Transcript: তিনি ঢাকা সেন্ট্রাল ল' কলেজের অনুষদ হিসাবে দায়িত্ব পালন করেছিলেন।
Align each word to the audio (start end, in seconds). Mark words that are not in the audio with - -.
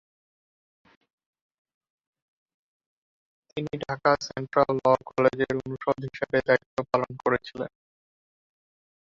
তিনি 3.49 3.73
ঢাকা 3.83 4.11
সেন্ট্রাল 4.27 4.71
ল' 4.85 5.05
কলেজের 5.09 5.53
অনুষদ 5.59 5.97
হিসাবে 6.05 6.37
দায়িত্ব 6.47 6.77
পালন 6.89 7.11
করেছিলেন। 7.23 7.71